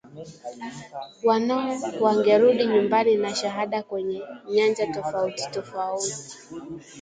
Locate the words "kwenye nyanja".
3.83-4.87